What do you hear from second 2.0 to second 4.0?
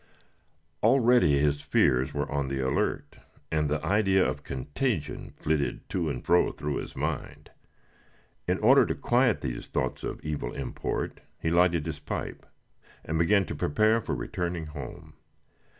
were on the alert, and the